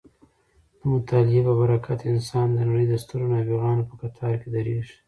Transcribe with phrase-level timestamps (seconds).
[0.79, 4.95] د مطالعې په برکت انسان د نړۍ د سترو نابغانو په کتار کې درېږي.